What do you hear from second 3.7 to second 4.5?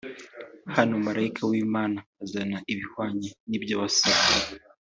wasabye